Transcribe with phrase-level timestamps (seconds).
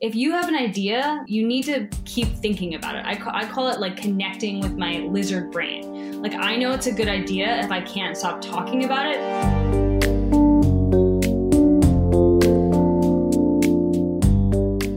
[0.00, 3.04] if you have an idea, you need to keep thinking about it.
[3.04, 6.22] I, ca- I call it like connecting with my lizard brain.
[6.22, 9.18] Like, I know it's a good idea if I can't stop talking about it.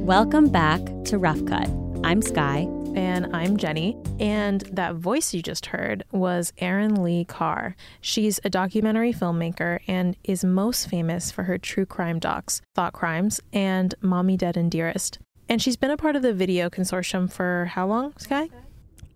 [0.06, 1.68] Welcome back to Rough Cut.
[2.04, 2.68] I'm Sky.
[2.96, 3.98] And I'm Jenny.
[4.20, 7.76] And that voice you just heard was Erin Lee Carr.
[8.02, 13.40] She's a documentary filmmaker and is most famous for her true crime docs, Thought Crimes
[13.54, 15.20] and Mommy Dead and Dearest.
[15.48, 18.50] And she's been a part of the video consortium for how long, Sky?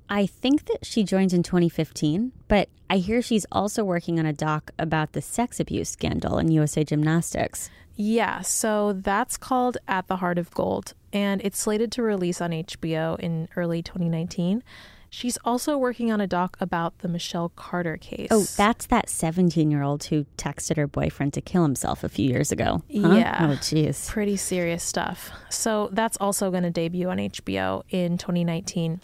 [0.09, 4.33] I think that she joined in 2015, but I hear she's also working on a
[4.33, 7.69] doc about the sex abuse scandal in USA Gymnastics.
[7.95, 12.51] Yeah, so that's called At the Heart of Gold, and it's slated to release on
[12.51, 14.61] HBO in early 2019.
[15.09, 18.27] She's also working on a doc about the Michelle Carter case.
[18.31, 22.27] Oh, that's that 17 year old who texted her boyfriend to kill himself a few
[22.27, 22.83] years ago.
[22.93, 23.15] Huh?
[23.15, 23.37] Yeah.
[23.49, 24.09] Oh, jeez.
[24.09, 25.31] Pretty serious stuff.
[25.49, 29.01] So that's also going to debut on HBO in 2019.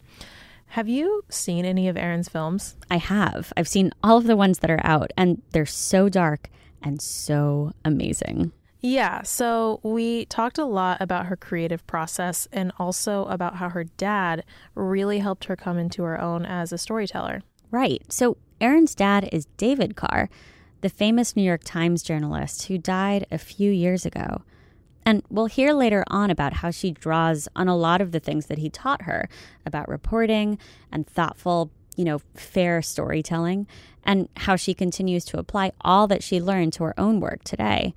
[0.67, 2.75] Have you seen any of Erin's films?
[2.89, 3.53] I have.
[3.55, 6.49] I've seen all of the ones that are out, and they're so dark
[6.81, 8.51] and so amazing.
[8.81, 13.83] Yeah, so we talked a lot about her creative process and also about how her
[13.83, 17.43] dad really helped her come into her own as a storyteller.
[17.69, 18.01] Right.
[18.09, 20.29] So, Erin's dad is David Carr,
[20.81, 24.41] the famous New York Times journalist who died a few years ago.
[25.05, 28.47] And we'll hear later on about how she draws on a lot of the things
[28.47, 29.29] that he taught her
[29.65, 30.57] about reporting
[30.91, 33.67] and thoughtful, you know, fair storytelling,
[34.03, 37.93] and how she continues to apply all that she learned to her own work today.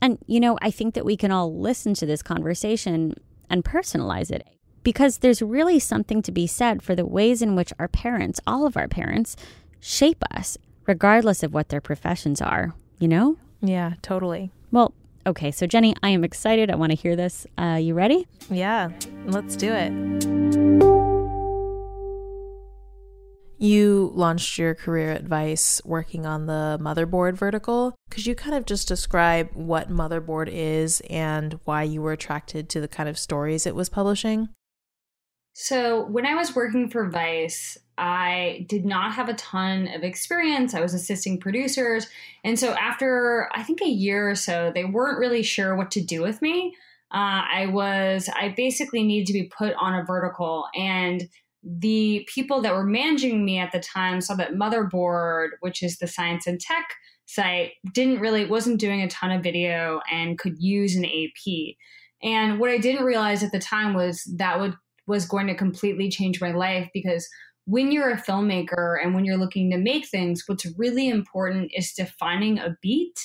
[0.00, 3.14] And, you know, I think that we can all listen to this conversation
[3.50, 4.46] and personalize it
[4.82, 8.66] because there's really something to be said for the ways in which our parents, all
[8.66, 9.36] of our parents,
[9.80, 13.36] shape us, regardless of what their professions are, you know?
[13.60, 14.50] Yeah, totally.
[14.70, 14.94] Well,
[15.26, 16.70] okay, so Jenny, I am excited.
[16.70, 17.46] I want to hear this.
[17.56, 18.26] Uh, you ready?
[18.50, 18.90] Yeah,
[19.26, 20.87] let's do it.
[23.58, 27.96] You launched your career at Vice working on the motherboard vertical.
[28.08, 32.80] Could you kind of just describe what motherboard is and why you were attracted to
[32.80, 34.48] the kind of stories it was publishing?
[35.54, 40.72] So, when I was working for Vice, I did not have a ton of experience.
[40.72, 42.06] I was assisting producers.
[42.44, 46.00] And so, after I think a year or so, they weren't really sure what to
[46.00, 46.76] do with me.
[47.10, 50.66] Uh, I was, I basically needed to be put on a vertical.
[50.76, 51.28] And
[51.62, 56.06] the people that were managing me at the time saw that Motherboard, which is the
[56.06, 56.88] science and tech
[57.26, 61.74] site, didn't really, wasn't doing a ton of video and could use an AP.
[62.22, 64.74] And what I didn't realize at the time was that would
[65.06, 67.26] was going to completely change my life because
[67.64, 71.92] when you're a filmmaker and when you're looking to make things, what's really important is
[71.92, 73.18] defining a beat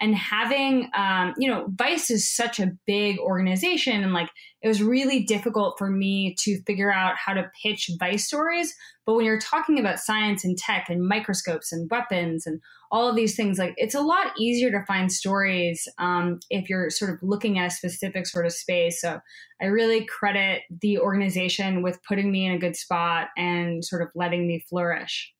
[0.00, 4.30] and having um, you know vice is such a big organization and like
[4.62, 8.74] it was really difficult for me to figure out how to pitch vice stories.
[9.04, 13.14] But when you're talking about science and tech and microscopes and weapons and all of
[13.14, 17.18] these things like it's a lot easier to find stories um, if you're sort of
[17.22, 19.00] looking at a specific sort of space.
[19.00, 19.20] So
[19.60, 24.08] i really credit the organization with putting me in a good spot and sort of
[24.14, 25.32] letting me flourish.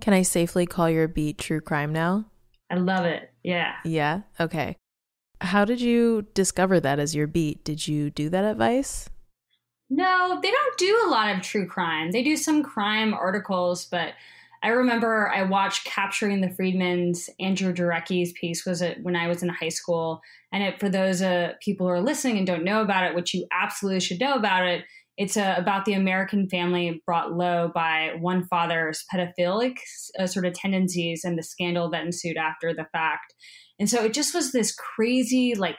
[0.00, 2.24] Can i safely call your beat true crime now
[2.70, 3.32] I love it.
[3.42, 3.74] Yeah.
[3.84, 4.22] Yeah.
[4.38, 4.76] Okay.
[5.40, 7.64] How did you discover that as your beat?
[7.64, 9.08] Did you do that at Vice?
[9.88, 12.12] No, they don't do a lot of true crime.
[12.12, 14.12] They do some crime articles, but
[14.62, 17.28] I remember I watched Capturing the Friedmans.
[17.40, 20.20] Andrew Jarecki's piece was it when I was in high school,
[20.52, 23.32] and it for those uh, people who are listening and don't know about it, which
[23.34, 24.84] you absolutely should know about it.
[25.20, 29.74] It's uh, about the American family brought low by one father's pedophilic
[30.18, 33.34] uh, sort of tendencies and the scandal that ensued after the fact.
[33.78, 35.76] And so it just was this crazy, like,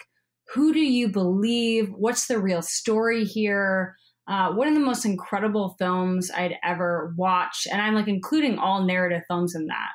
[0.54, 1.90] who do you believe?
[1.90, 3.96] What's the real story here?
[4.28, 7.66] Uh, one of the most incredible films I'd ever watched.
[7.66, 9.90] And I'm like including all narrative films in that.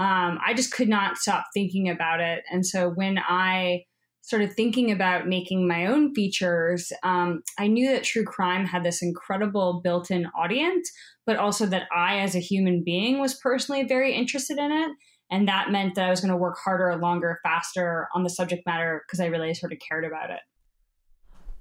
[0.00, 2.44] Um, I just could not stop thinking about it.
[2.52, 3.82] And so when I
[4.22, 9.02] started thinking about making my own features, um, I knew that true crime had this
[9.02, 10.90] incredible built in audience,
[11.26, 14.90] but also that I, as a human being, was personally very interested in it.
[15.30, 18.64] And that meant that I was going to work harder, longer, faster on the subject
[18.66, 20.40] matter because I really sort of cared about it.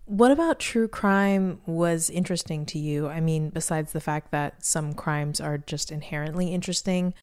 [0.06, 3.08] What about true crime was interesting to you?
[3.08, 7.14] I mean, besides the fact that some crimes are just inherently interesting,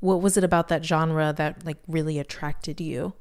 [0.00, 3.14] what was it about that genre that like really attracted you?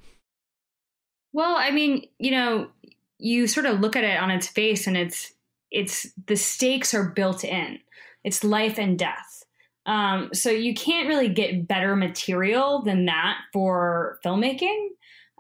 [1.35, 2.69] Well, I mean, you know,
[3.17, 5.33] you sort of look at it on its face and it's
[5.69, 7.79] it's the stakes are built in.
[8.23, 9.43] It's life and death.
[9.85, 14.87] Um, so you can't really get better material than that for filmmaking.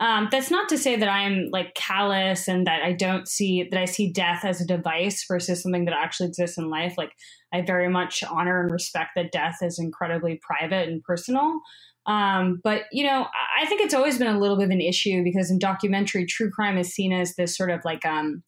[0.01, 3.79] Um, that's not to say that I'm like callous and that I don't see that
[3.79, 6.95] I see death as a device versus something that actually exists in life.
[6.97, 7.13] Like
[7.53, 11.61] I very much honor and respect that death is incredibly private and personal.
[12.07, 13.27] Um, but you know,
[13.59, 16.51] I think it's always been a little bit of an issue because in documentary, true
[16.51, 18.43] crime is seen as this sort of like um,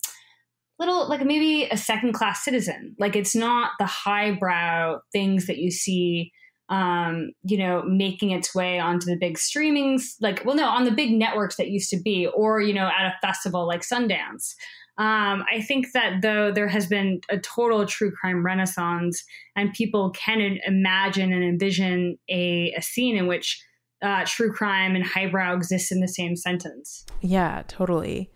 [0.80, 2.96] little like maybe a second class citizen.
[3.00, 6.32] Like it's not the highbrow things that you see
[6.70, 10.92] um, you know, making its way onto the big streamings, like, well, no, on the
[10.92, 14.54] big networks that used to be, or, you know, at a festival like Sundance.
[15.00, 19.24] Um, I think that though there has been a total true crime renaissance
[19.56, 23.64] and people can imagine and envision a, a scene in which
[24.02, 27.06] uh, true crime and highbrow exist in the same sentence.
[27.22, 28.32] Yeah, totally.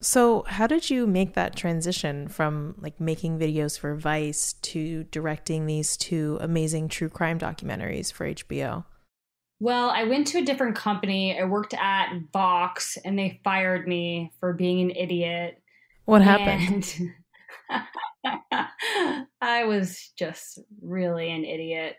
[0.00, 5.66] So, how did you make that transition from like making videos for Vice to directing
[5.66, 8.84] these two amazing true crime documentaries for HBO?
[9.60, 11.38] Well, I went to a different company.
[11.38, 15.61] I worked at Vox and they fired me for being an idiot.
[16.04, 16.92] What happened?
[19.40, 21.96] I was just really an idiot.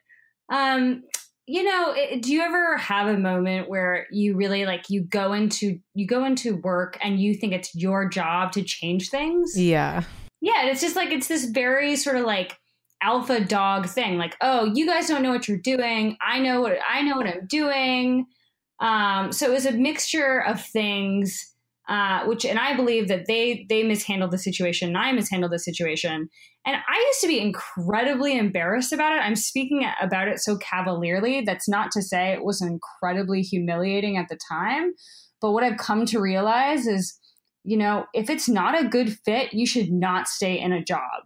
[0.51, 1.03] Um,
[1.45, 5.77] you know do you ever have a moment where you really like you go into
[5.93, 9.59] you go into work and you think it's your job to change things?
[9.59, 10.03] Yeah.
[10.41, 12.57] Yeah it's just like it's this very sort of like
[13.01, 16.17] alpha dog thing like oh you guys don't know what you're doing.
[16.21, 18.25] I know what i know what i'm doing.
[18.79, 21.52] Um so it was a mixture of things
[21.89, 25.59] uh, which and I believe that they they mishandled the situation and I mishandled the
[25.59, 26.29] situation.
[26.65, 29.19] And I used to be incredibly embarrassed about it.
[29.19, 31.41] I'm speaking about it so cavalierly.
[31.41, 34.93] That's not to say it was incredibly humiliating at the time.
[35.41, 37.19] But what I've come to realize is,
[37.65, 41.23] you know, if it's not a good fit, you should not stay in a job.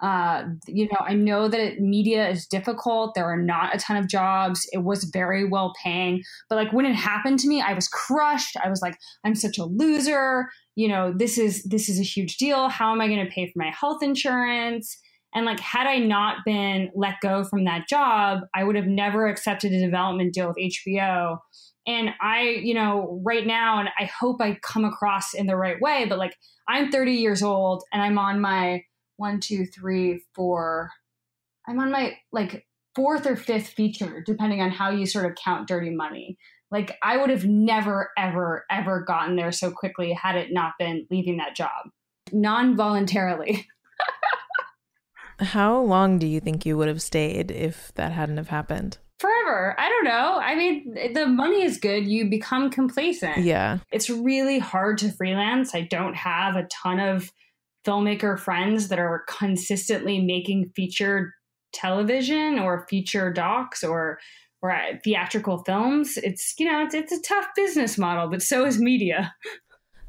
[0.00, 3.14] Uh, you know, I know that media is difficult.
[3.14, 4.66] There are not a ton of jobs.
[4.72, 8.56] It was very well paying, but like when it happened to me, I was crushed.
[8.62, 10.48] I was like, I'm such a loser.
[10.76, 12.68] You know, this is this is a huge deal.
[12.68, 14.96] How am I going to pay for my health insurance?
[15.34, 19.26] And like, had I not been let go from that job, I would have never
[19.26, 21.38] accepted a development deal with HBO.
[21.86, 25.80] And I, you know, right now, and I hope I come across in the right
[25.80, 26.34] way, but like,
[26.68, 28.82] I'm 30 years old and I'm on my
[29.18, 30.90] one, two, three, four.
[31.66, 35.68] I'm on my like fourth or fifth feature, depending on how you sort of count
[35.68, 36.38] dirty money.
[36.70, 41.06] Like I would have never, ever, ever gotten there so quickly had it not been
[41.10, 41.90] leaving that job
[42.32, 43.66] non voluntarily.
[45.40, 48.98] how long do you think you would have stayed if that hadn't have happened?
[49.18, 49.74] Forever.
[49.78, 50.38] I don't know.
[50.40, 52.06] I mean, the money is good.
[52.06, 53.38] You become complacent.
[53.38, 53.78] Yeah.
[53.90, 55.74] It's really hard to freelance.
[55.74, 57.32] I don't have a ton of
[57.84, 61.32] filmmaker friends that are consistently making feature
[61.72, 64.18] television or feature docs or
[64.60, 68.64] or uh, theatrical films it's you know it's, it's a tough business model but so
[68.64, 69.34] is media.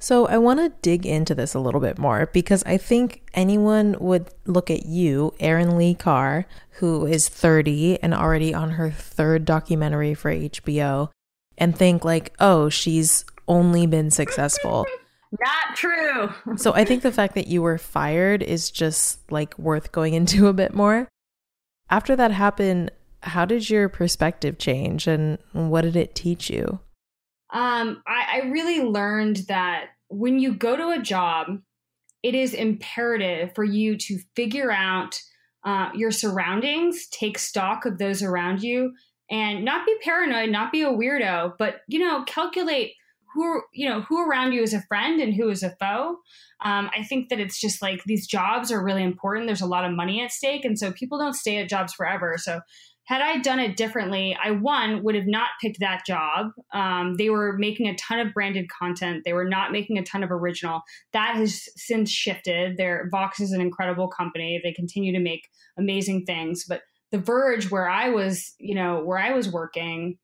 [0.02, 3.98] So i want to dig into this a little bit more because i think anyone
[4.00, 6.46] would look at you erin lee carr
[6.80, 11.10] who is 30 and already on her third documentary for hbo
[11.58, 14.86] and think like oh she's only been successful
[15.32, 16.30] not true.
[16.58, 20.48] so I think the fact that you were fired is just like worth going into
[20.48, 21.08] a bit more.
[21.90, 22.92] After that happened,
[23.22, 26.80] how did your perspective change and what did it teach you?
[27.52, 31.60] Um, I, I really learned that when you go to a job,
[32.22, 35.20] it is imperative for you to figure out
[35.64, 38.94] uh, your surroundings, take stock of those around you,
[39.30, 42.94] and not be paranoid, not be a weirdo, but you know, calculate
[43.34, 46.18] who you know who around you is a friend and who is a foe.
[46.62, 49.48] Um, i think that it's just like these jobs are really important.
[49.48, 52.36] There's a lot of money at stake and so people don't stay at jobs forever.
[52.38, 52.62] So
[53.06, 56.52] had i done it differently i one would have not picked that job.
[56.74, 59.24] Um, they were making a ton of branded content.
[59.26, 60.82] They were not making a ton of original.
[61.14, 62.78] That has since shifted.
[62.78, 64.60] Their vox is an incredible company.
[64.64, 66.66] They continue to make amazing things.
[66.68, 66.82] But
[67.12, 70.18] the verge where i was you know where i was working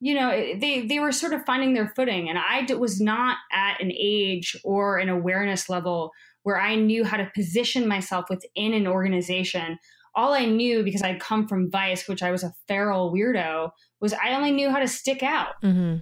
[0.00, 3.80] you know they they were sort of finding their footing and i was not at
[3.80, 6.10] an age or an awareness level
[6.42, 9.78] where i knew how to position myself within an organization.
[10.14, 14.12] All i knew because i'd come from vice which i was a feral weirdo was
[14.14, 15.54] i only knew how to stick out.
[15.62, 15.98] Mm-hmm.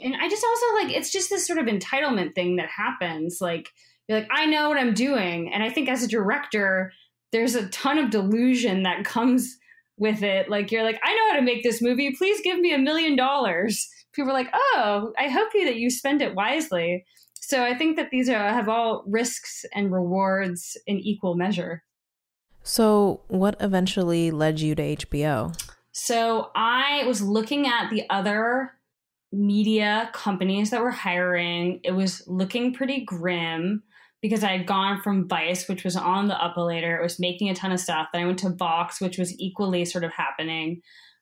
[0.00, 3.38] and i just also like it's just this sort of entitlement thing that happens.
[3.40, 3.68] Like
[4.08, 5.52] you're like i know what i'm doing.
[5.52, 6.92] And i think as a director
[7.32, 9.56] there's a ton of delusion that comes
[9.98, 10.48] with it.
[10.48, 12.14] Like you're like, I know how to make this movie.
[12.16, 13.88] Please give me a million dollars.
[14.12, 17.04] People are like, oh, I hope you that you spend it wisely.
[17.34, 21.82] So I think that these are have all risks and rewards in equal measure.
[22.62, 25.56] So what eventually led you to HBO?
[25.92, 28.72] So I was looking at the other
[29.32, 31.80] media companies that were hiring.
[31.84, 33.82] It was looking pretty grim
[34.26, 37.48] because I had gone from Vice, which was on the up later, it was making
[37.48, 38.08] a ton of stuff.
[38.12, 40.80] Then I went to Vox, which was equally sort of happening.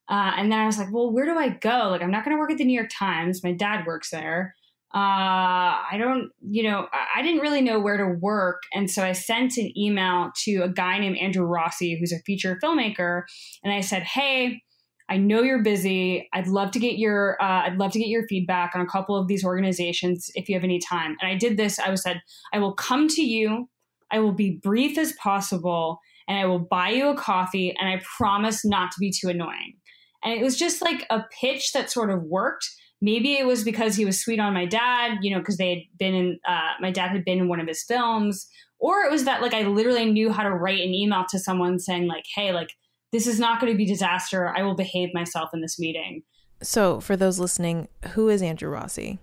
[0.09, 1.89] Uh, and then I was like, well, where do I go?
[1.91, 3.43] Like, I'm not going to work at the New York Times.
[3.45, 4.55] My dad works there.
[4.95, 8.63] Uh, I don't, you know, I, I didn't really know where to work.
[8.73, 12.59] And so I sent an email to a guy named Andrew Rossi, who's a feature
[12.63, 13.23] filmmaker.
[13.65, 14.63] And I said, hey,
[15.09, 16.29] I know you're busy.
[16.33, 19.17] I'd love to get your uh, I'd love to get your feedback on a couple
[19.17, 21.17] of these organizations if you have any time.
[21.21, 21.79] And I did this.
[21.79, 23.69] I was said I will come to you.
[24.11, 27.75] I will be brief as possible, and I will buy you a coffee.
[27.79, 29.75] And I promise not to be too annoying.
[30.23, 32.67] And it was just like a pitch that sort of worked.
[33.03, 35.99] Maybe it was because he was sweet on my dad, you know, because they had
[35.99, 38.47] been in uh, my dad had been in one of his films,
[38.79, 41.79] or it was that like I literally knew how to write an email to someone
[41.79, 42.71] saying like, hey, like
[43.15, 44.53] this is not going to be disaster.
[44.57, 46.25] I will behave myself in this meeting.
[46.63, 49.21] So, for those listening, who is Andrew Rossi?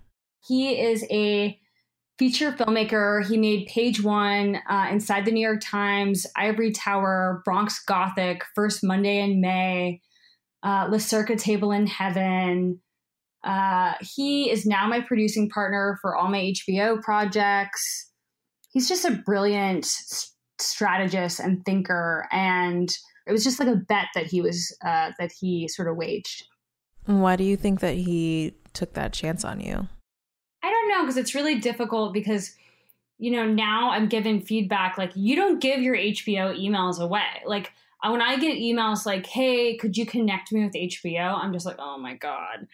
[0.47, 1.59] He is a
[2.17, 3.27] feature filmmaker.
[3.27, 8.81] He made Page One, uh, Inside the New York Times, Ivory Tower, Bronx Gothic, First
[8.81, 9.99] Monday in May,
[10.63, 12.79] uh, Le Cirque Table in Heaven.
[13.43, 18.09] Uh, he is now my producing partner for all my HBO projects.
[18.71, 19.85] He's just a brilliant
[20.59, 22.89] strategist and thinker and
[23.27, 26.45] it was just like a bet that he was uh, that he sort of waged.
[27.05, 29.87] Why do you think that he took that chance on you?
[30.63, 32.55] I don't know because it's really difficult because
[33.17, 37.43] you know now I'm giving feedback like you don't give your HBO emails away.
[37.45, 37.71] Like
[38.03, 41.77] when I get emails like, "Hey, could you connect me with HBO?" I'm just like,
[41.79, 42.67] "Oh my god."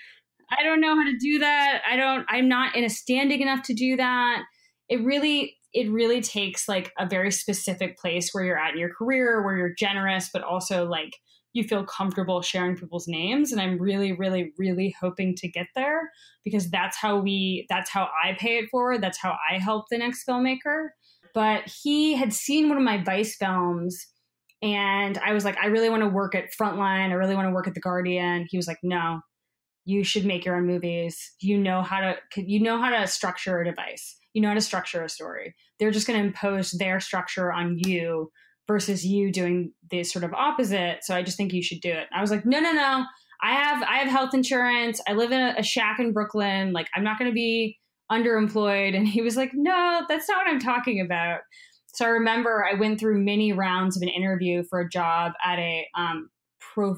[0.50, 1.82] I don't know how to do that.
[1.90, 4.44] I don't I'm not in a standing enough to do that.
[4.90, 8.94] It really it really takes like a very specific place where you're at in your
[8.94, 11.12] career, where you're generous, but also like
[11.54, 13.52] you feel comfortable sharing people's names.
[13.52, 16.12] And I'm really, really, really hoping to get there
[16.44, 19.02] because that's how we, that's how I pay it forward.
[19.02, 20.90] That's how I help the next filmmaker.
[21.34, 24.08] But he had seen one of my Vice films
[24.62, 27.10] and I was like, I really want to work at Frontline.
[27.10, 28.48] I really want to work at The Guardian.
[28.50, 29.22] He was like, no,
[29.86, 31.34] you should make your own movies.
[31.40, 34.62] You know how to, you know how to structure a device you know how to
[34.62, 35.56] structure a story.
[35.80, 38.32] They're just going to impose their structure on you
[38.68, 41.00] versus you doing the sort of opposite.
[41.02, 42.06] So I just think you should do it.
[42.14, 43.04] I was like, no, no, no.
[43.42, 45.02] I have I have health insurance.
[45.08, 46.72] I live in a, a shack in Brooklyn.
[46.72, 47.80] Like I'm not going to be
[48.12, 48.96] underemployed.
[48.96, 51.40] And he was like, no, that's not what I'm talking about.
[51.96, 55.58] So I remember I went through many rounds of an interview for a job at
[55.58, 56.30] a um,
[56.60, 56.96] pro,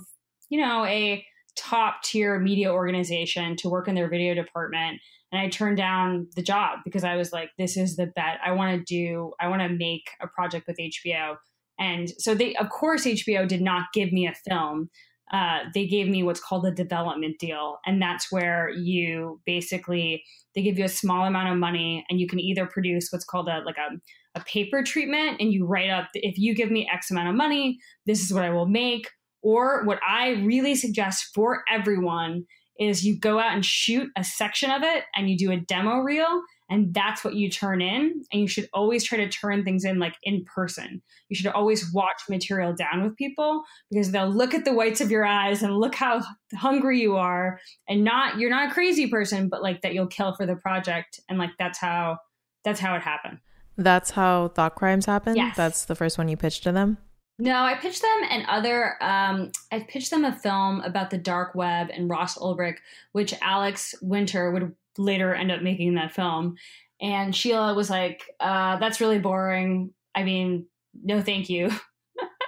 [0.49, 1.23] you know, a
[1.55, 4.99] top tier media organization to work in their video department
[5.31, 8.39] and I turned down the job because I was like, this is the bet.
[8.43, 11.35] I want to do, I want to make a project with HBO.
[11.79, 14.89] And so they, of course, HBO did not give me a film.
[15.31, 17.77] Uh, they gave me what's called a development deal.
[17.85, 20.23] And that's where you basically,
[20.55, 23.47] they give you a small amount of money and you can either produce what's called
[23.47, 27.11] a, like a, a paper treatment and you write up, if you give me X
[27.11, 29.07] amount of money, this is what I will make.
[29.41, 32.45] Or what I really suggest for everyone
[32.79, 35.97] is you go out and shoot a section of it and you do a demo
[35.97, 38.23] reel and that's what you turn in.
[38.31, 41.01] And you should always try to turn things in like in person.
[41.27, 45.09] You should always watch material down with people because they'll look at the whites of
[45.09, 46.23] your eyes and look how
[46.55, 47.59] hungry you are.
[47.87, 51.19] And not you're not a crazy person but like that you'll kill for the project.
[51.27, 52.19] And like that's how
[52.63, 53.39] that's how it happened.
[53.77, 55.35] That's how thought crimes happen?
[55.35, 55.55] Yes.
[55.55, 56.97] that's the first one you pitched to them
[57.39, 59.01] no, I pitched them and other.
[59.01, 62.79] Um, I pitched them a film about the dark web and Ross Ulbricht,
[63.13, 66.55] which Alex Winter would later end up making that film.
[67.01, 69.93] And Sheila was like, uh, "That's really boring.
[70.13, 70.65] I mean,
[71.01, 71.71] no, thank you."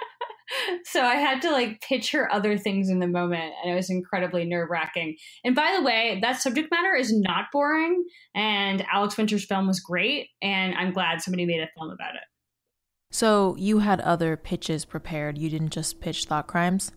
[0.84, 3.88] so I had to like pitch her other things in the moment, and it was
[3.88, 5.16] incredibly nerve wracking.
[5.42, 9.80] And by the way, that subject matter is not boring, and Alex Winter's film was
[9.80, 12.22] great, and I'm glad somebody made a film about it.
[13.12, 15.36] So you had other pitches prepared.
[15.36, 16.92] You didn't just pitch thought crimes?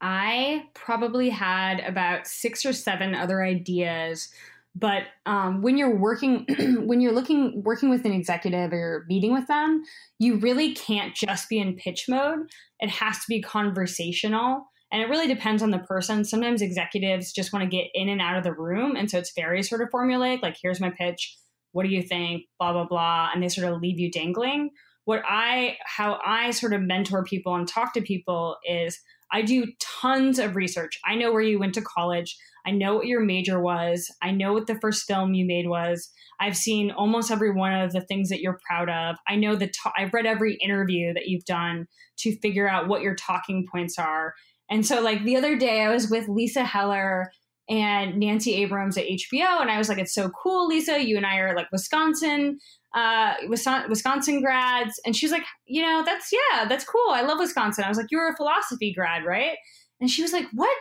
[0.00, 4.30] I probably had about six or seven other ideas.
[4.74, 6.46] But um, when you're working,
[6.86, 9.82] when you're looking, working with an executive or meeting with them,
[10.18, 12.48] you really can't just be in pitch mode.
[12.78, 14.64] It has to be conversational.
[14.90, 16.24] And it really depends on the person.
[16.24, 18.96] Sometimes executives just want to get in and out of the room.
[18.96, 21.36] And so it's very sort of formulaic like, here's my pitch.
[21.72, 22.44] What do you think?
[22.58, 23.30] Blah, blah, blah.
[23.34, 24.70] And they sort of leave you dangling
[25.10, 28.96] what I how I sort of mentor people and talk to people is
[29.32, 31.00] I do tons of research.
[31.04, 32.38] I know where you went to college.
[32.64, 34.08] I know what your major was.
[34.22, 36.08] I know what the first film you made was.
[36.38, 39.16] I've seen almost every one of the things that you're proud of.
[39.26, 41.88] I know that I've read every interview that you've done
[42.18, 44.34] to figure out what your talking points are.
[44.70, 47.32] And so like the other day I was with Lisa Heller
[47.68, 49.60] and Nancy Abrams at HBO.
[49.60, 51.02] And I was like, it's so cool, Lisa.
[51.02, 52.58] You and I are like Wisconsin,
[52.94, 55.00] uh, Wisconsin grads.
[55.04, 57.10] And she's like, you know, that's, yeah, that's cool.
[57.10, 57.84] I love Wisconsin.
[57.84, 59.56] I was like, you're a philosophy grad, right?
[60.00, 60.76] And she was like, what?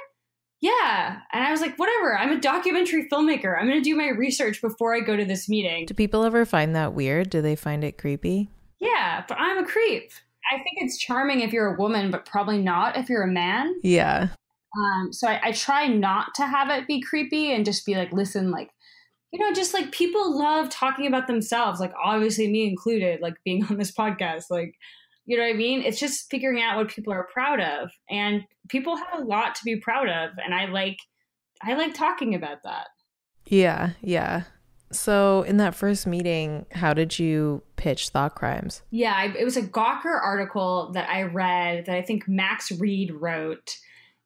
[0.62, 1.20] Yeah.
[1.32, 2.18] And I was like, whatever.
[2.18, 3.58] I'm a documentary filmmaker.
[3.58, 5.86] I'm going to do my research before I go to this meeting.
[5.86, 7.30] Do people ever find that weird?
[7.30, 8.50] Do they find it creepy?
[8.80, 10.12] Yeah, but I'm a creep.
[10.52, 13.80] I think it's charming if you're a woman, but probably not if you're a man.
[13.84, 14.30] Yeah.
[14.78, 18.12] Um, so I, I try not to have it be creepy and just be like,
[18.12, 18.70] listen, like,
[19.32, 23.64] you know, just like people love talking about themselves, like obviously me included, like being
[23.70, 24.76] on this podcast, like,
[25.26, 25.84] you know what I mean?
[25.84, 27.92] It's just figuring out what people are proud of.
[28.10, 30.32] And people have a lot to be proud of.
[30.44, 30.98] And I like,
[31.62, 32.88] I like talking about that.
[33.46, 33.92] Yeah.
[34.02, 34.44] Yeah.
[34.92, 38.82] So, in that first meeting, how did you pitch Thought Crimes?
[38.90, 43.12] Yeah, I, it was a Gawker article that I read that I think Max Read
[43.14, 43.78] wrote.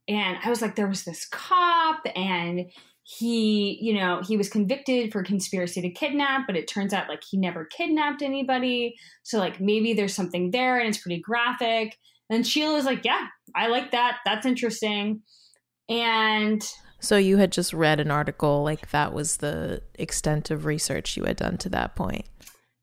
[0.07, 2.65] And I was like, there was this cop, and
[3.03, 7.21] he, you know, he was convicted for conspiracy to kidnap, but it turns out like
[7.29, 8.95] he never kidnapped anybody.
[9.23, 11.97] So, like, maybe there's something there, and it's pretty graphic.
[12.29, 14.19] And Sheila was like, yeah, I like that.
[14.25, 15.21] That's interesting.
[15.89, 16.65] And
[16.99, 21.25] so you had just read an article, like that was the extent of research you
[21.25, 22.25] had done to that point.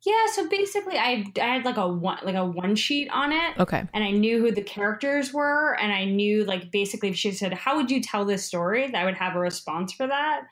[0.06, 3.58] Yeah, so basically, I, I had like a one like a one sheet on it.
[3.58, 7.32] Okay, and I knew who the characters were, and I knew like basically if she
[7.32, 10.42] said, "How would you tell this story?" I would have a response for that.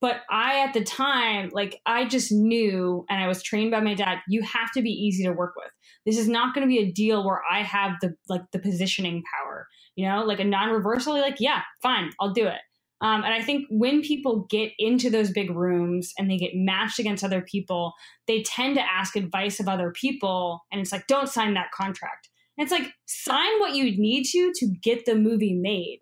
[0.00, 3.94] But I at the time, like I just knew, and I was trained by my
[3.94, 4.18] dad.
[4.26, 5.70] You have to be easy to work with.
[6.04, 9.22] This is not going to be a deal where I have the like the positioning
[9.32, 9.68] power.
[9.94, 11.12] You know, like a non-reversal.
[11.20, 12.58] Like, yeah, fine, I'll do it.
[13.02, 17.00] Um, and I think when people get into those big rooms and they get matched
[17.00, 17.92] against other people,
[18.28, 20.60] they tend to ask advice of other people.
[20.70, 22.28] And it's like, don't sign that contract.
[22.56, 25.98] And it's like, sign what you need to to get the movie made.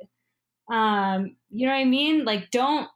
[0.70, 2.24] Um, you know what I mean?
[2.24, 2.88] Like, don't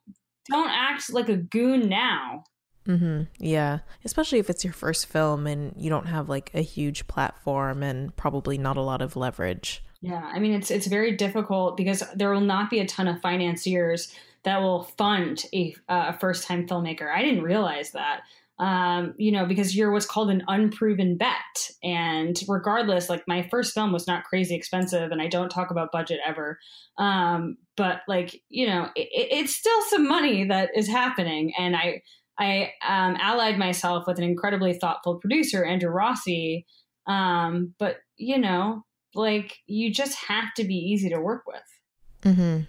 [0.50, 2.44] don't act like a goon now.
[2.86, 3.22] Mm-hmm.
[3.38, 7.82] Yeah, especially if it's your first film and you don't have like a huge platform
[7.82, 9.82] and probably not a lot of leverage.
[10.04, 13.22] Yeah, I mean it's it's very difficult because there will not be a ton of
[13.22, 17.10] financiers that will fund a, uh, first time filmmaker.
[17.10, 18.20] I didn't realize that.
[18.58, 21.70] Um, you know, because you're what's called an unproven bet.
[21.82, 25.90] And regardless, like my first film was not crazy expensive, and I don't talk about
[25.90, 26.58] budget ever.
[26.98, 31.54] Um, but like, you know, it, it's still some money that is happening.
[31.58, 32.02] And I,
[32.38, 36.66] I um, allied myself with an incredibly thoughtful producer, Andrew Rossi.
[37.06, 42.34] Um, but you know, like you just have to be easy to work with.
[42.34, 42.60] Mm-hmm.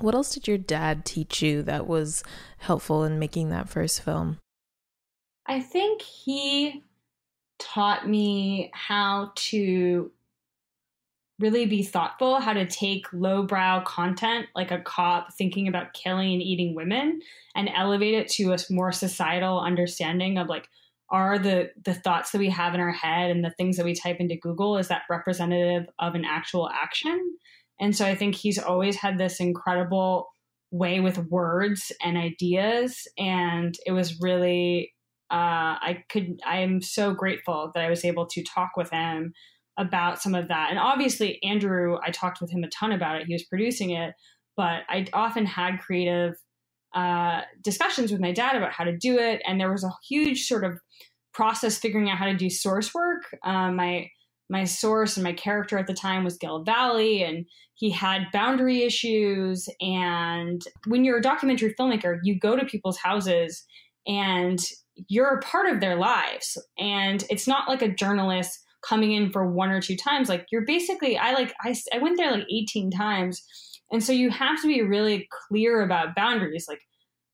[0.00, 2.22] What else did your dad teach you that was
[2.58, 4.38] helpful in making that first film?
[5.46, 6.84] I think he
[7.58, 10.10] taught me how to
[11.38, 16.42] really be thoughtful, how to take lowbrow content like a cop thinking about killing and
[16.42, 17.20] eating women
[17.54, 20.68] and elevate it to a more societal understanding of like
[21.10, 23.94] are the the thoughts that we have in our head and the things that we
[23.94, 27.20] type into Google is that representative of an actual action?
[27.80, 30.28] And so I think he's always had this incredible
[30.70, 34.92] way with words and ideas and it was really
[35.30, 39.32] uh, I could I am so grateful that I was able to talk with him
[39.78, 40.68] about some of that.
[40.70, 43.26] And obviously Andrew, I talked with him a ton about it.
[43.26, 44.14] He was producing it,
[44.56, 46.34] but I often had creative
[46.94, 50.46] uh, discussions with my dad about how to do it, and there was a huge
[50.46, 50.78] sort of
[51.32, 53.22] process figuring out how to do source work.
[53.44, 54.10] Um, my
[54.48, 57.46] my source and my character at the time was Gil Valle, and
[57.80, 59.68] he had boundary issues.
[59.80, 63.64] And when you're a documentary filmmaker, you go to people's houses
[64.06, 64.62] and
[65.08, 66.58] you're a part of their lives.
[66.78, 70.28] And it's not like a journalist coming in for one or two times.
[70.28, 73.42] Like you're basically, I like, I, I went there like 18 times.
[73.92, 76.66] And so you have to be really clear about boundaries.
[76.68, 76.80] Like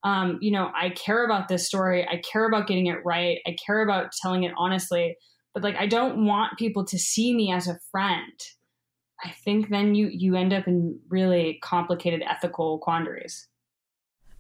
[0.07, 2.07] um, you know, I care about this story.
[2.07, 3.39] I care about getting it right.
[3.45, 5.17] I care about telling it honestly.
[5.53, 8.33] But like, I don't want people to see me as a friend.
[9.25, 13.49] I think then you you end up in really complicated ethical quandaries.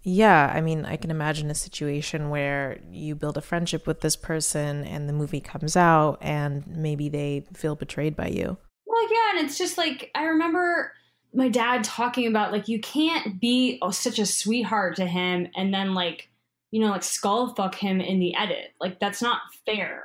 [0.02, 4.14] Yeah, I mean, I can imagine a situation where you build a friendship with this
[4.14, 8.56] person and the movie comes out and maybe they feel betrayed by you.
[8.86, 10.92] Well, yeah, and it's just like I remember
[11.36, 15.72] my dad talking about like you can't be oh, such a sweetheart to him and
[15.72, 16.28] then like
[16.70, 18.72] you know like skull fuck him in the edit.
[18.80, 20.04] Like that's not fair.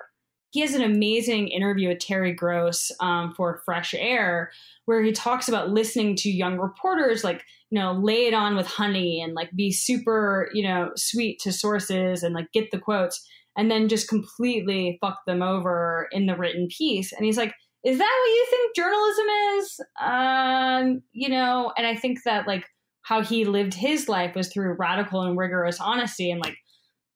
[0.52, 4.52] He has an amazing interview with terry gross um, for fresh air
[4.86, 8.67] where he talks about listening to young reporters like you know lay it on with
[8.67, 13.26] honey and like be super you know sweet to sources and like get the quotes
[13.58, 17.12] and then just completely fuck them over in the written piece.
[17.12, 19.26] And he's like is that what you think journalism
[19.58, 19.80] is?
[20.00, 22.65] Um, you know, and I think that like
[23.04, 26.56] how he lived his life was through radical and rigorous honesty and like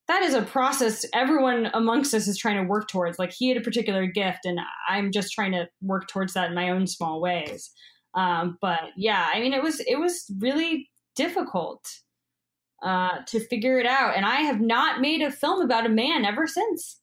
[0.07, 3.17] that is a process everyone amongst us is trying to work towards.
[3.17, 6.55] Like he had a particular gift and i'm just trying to work towards that in
[6.55, 7.71] my own small ways.
[8.13, 11.85] Um, but yeah i mean it was it was really difficult
[12.81, 16.23] uh, to figure it out and i have not made a film about a man
[16.23, 16.99] ever since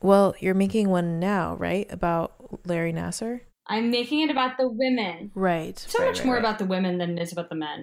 [0.00, 2.32] well you're making one now right about
[2.66, 6.40] larry nassar i'm making it about the women right so right, much right, more right.
[6.40, 7.82] about the women than it is about the men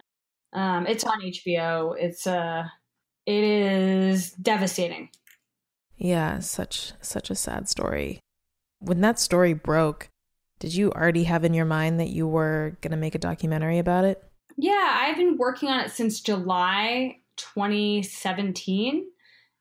[0.54, 2.64] um, it's on hbo it's uh
[3.28, 5.10] it is devastating.
[5.98, 8.22] Yeah, such such a sad story.
[8.80, 10.08] When that story broke,
[10.60, 13.80] did you already have in your mind that you were going to make a documentary
[13.80, 14.24] about it?
[14.56, 19.06] Yeah, I've been working on it since July 2017.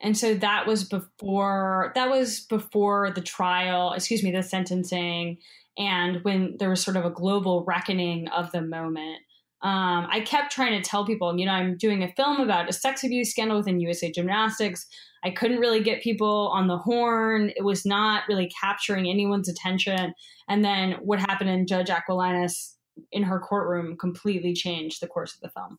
[0.01, 5.39] And so that was before that was before the trial, excuse me, the sentencing
[5.79, 9.21] and when there was sort of a global reckoning of the moment
[9.63, 12.73] um, I kept trying to tell people, you know, I'm doing a film about a
[12.73, 14.87] sex abuse scandal within USA Gymnastics.
[15.25, 17.51] I couldn't really get people on the horn.
[17.57, 20.15] It was not really capturing anyone's attention.
[20.49, 22.77] And then what happened in Judge Aquilina's
[23.13, 25.79] in her courtroom completely changed the course of the film.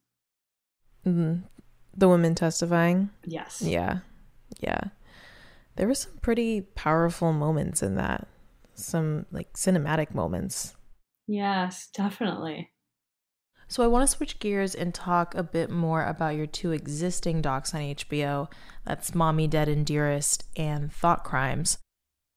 [1.05, 1.45] Mm-hmm.
[1.97, 3.09] The women testifying?
[3.25, 3.61] Yes.
[3.61, 3.99] Yeah.
[4.59, 4.81] Yeah.
[5.75, 8.27] There were some pretty powerful moments in that,
[8.75, 10.75] some like cinematic moments.
[11.27, 12.71] Yes, definitely.
[13.67, 17.41] So I want to switch gears and talk a bit more about your two existing
[17.41, 18.49] docs on HBO.
[18.85, 21.77] That's Mommy Dead and Dearest and Thought Crimes.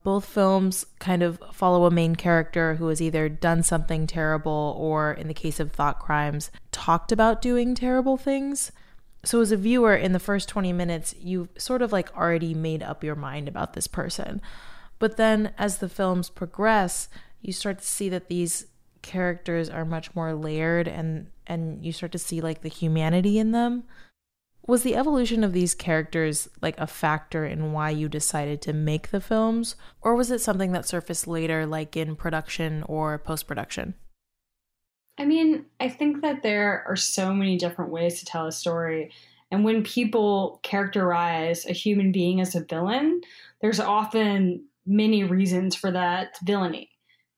[0.03, 5.13] Both films kind of follow a main character who has either done something terrible or,
[5.13, 8.71] in the case of Thought Crimes, talked about doing terrible things.
[9.23, 12.81] So, as a viewer, in the first 20 minutes, you've sort of like already made
[12.81, 14.41] up your mind about this person.
[14.97, 17.07] But then, as the films progress,
[17.41, 18.67] you start to see that these
[19.01, 23.51] characters are much more layered and and you start to see like the humanity in
[23.51, 23.83] them.
[24.67, 29.09] Was the evolution of these characters like a factor in why you decided to make
[29.09, 29.75] the films?
[30.01, 33.95] Or was it something that surfaced later like in production or post-production
[35.21, 39.11] i mean i think that there are so many different ways to tell a story
[39.51, 43.21] and when people characterize a human being as a villain
[43.61, 46.91] there's often many reasons for that villainy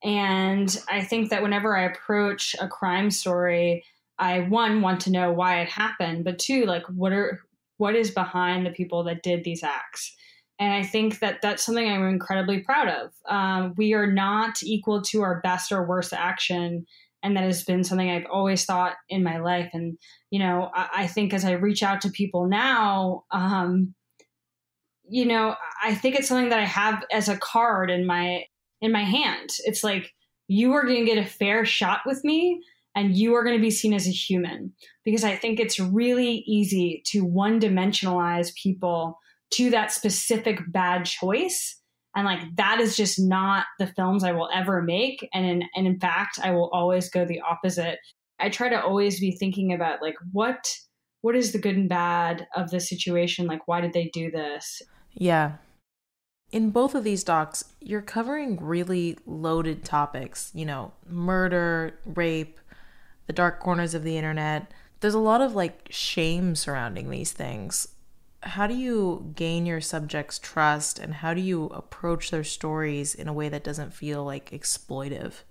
[0.04, 3.86] and I think that whenever I approach a crime story,
[4.20, 7.40] I one want to know why it happened, but two, like what are
[7.78, 10.16] what is behind the people that did these acts.
[10.60, 13.12] And I think that that's something I'm incredibly proud of.
[13.28, 16.86] Um, we are not equal to our best or worst action.
[17.24, 19.70] And that has been something I've always thought in my life.
[19.74, 19.98] And,
[20.30, 23.96] you know, I, I think as I reach out to people now, um,
[25.10, 28.44] you know, I think it's something that I have as a card in my
[28.82, 29.50] in my hand.
[29.60, 30.12] It's like
[30.48, 32.62] you are going to get a fair shot with me
[32.96, 36.44] and you are going to be seen as a human because I think it's really
[36.46, 39.20] easy to one dimensionalize people
[39.52, 41.80] to that specific bad choice.
[42.16, 45.28] And like that is just not the films I will ever make.
[45.34, 48.00] And in, and in fact, I will always go the opposite.
[48.40, 50.70] I try to always be thinking about like what
[51.22, 53.48] what is the good and bad of the situation?
[53.48, 54.82] Like why did they do this?
[55.14, 55.54] Yeah.
[56.52, 62.60] In both of these docs, you're covering really loaded topics, you know, murder, rape,
[63.26, 64.72] the dark corners of the internet.
[65.00, 67.88] There's a lot of like shame surrounding these things.
[68.44, 73.28] How do you gain your subjects' trust and how do you approach their stories in
[73.28, 75.44] a way that doesn't feel like exploitive?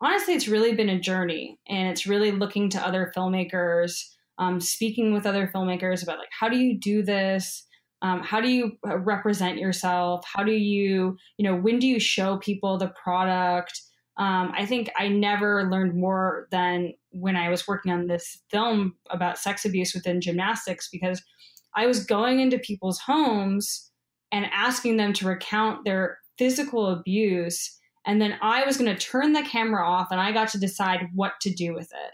[0.00, 4.02] Honestly, it's really been a journey and it's really looking to other filmmakers,
[4.38, 7.66] um, speaking with other filmmakers about like, how do you do this?
[8.02, 10.24] Um, how do you uh, represent yourself?
[10.26, 13.80] How do you, you know, when do you show people the product?
[14.16, 18.96] Um, I think I never learned more than when I was working on this film
[19.10, 21.22] about sex abuse within gymnastics because
[21.74, 23.90] I was going into people's homes
[24.30, 27.78] and asking them to recount their physical abuse.
[28.06, 31.08] And then I was going to turn the camera off and I got to decide
[31.14, 32.12] what to do with it.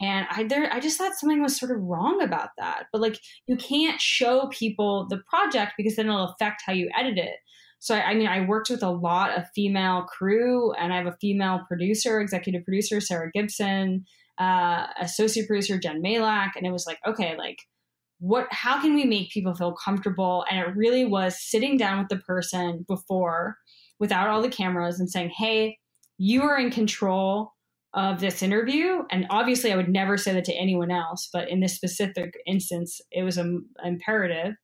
[0.00, 2.84] And I there I just thought something was sort of wrong about that.
[2.92, 7.18] But like you can't show people the project because then it'll affect how you edit
[7.18, 7.36] it.
[7.80, 11.06] So I, I mean I worked with a lot of female crew and I have
[11.06, 14.06] a female producer, executive producer, Sarah Gibson,
[14.38, 17.58] uh, associate producer Jen Malak, and it was like, okay, like
[18.20, 20.44] what how can we make people feel comfortable?
[20.50, 23.56] And it really was sitting down with the person before
[23.98, 25.78] without all the cameras and saying, Hey,
[26.18, 27.52] you are in control
[27.94, 29.02] of this interview.
[29.10, 33.00] And obviously, I would never say that to anyone else, but in this specific instance,
[33.10, 34.54] it was a, imperative.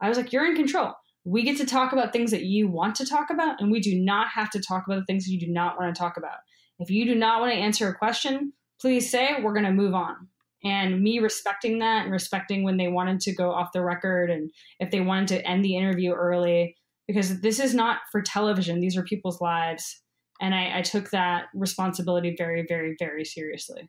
[0.00, 0.92] I was like, You're in control.
[1.24, 3.98] We get to talk about things that you want to talk about, and we do
[3.98, 6.38] not have to talk about the things you do not want to talk about.
[6.78, 9.94] If you do not want to answer a question, please say we're going to move
[9.94, 10.28] on.
[10.64, 14.50] And me respecting that and respecting when they wanted to go off the record and
[14.80, 18.80] if they wanted to end the interview early because this is not for television.
[18.80, 20.02] These are people's lives.
[20.40, 23.88] And I, I took that responsibility very very very seriously.